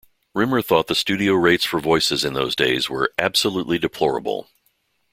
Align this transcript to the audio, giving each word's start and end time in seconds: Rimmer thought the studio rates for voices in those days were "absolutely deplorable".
Rimmer 0.33 0.63
thought 0.63 0.87
the 0.87 0.95
studio 0.95 1.33
rates 1.35 1.63
for 1.63 1.79
voices 1.79 2.25
in 2.25 2.33
those 2.33 2.55
days 2.55 2.89
were 2.89 3.13
"absolutely 3.19 3.77
deplorable". 3.77 4.49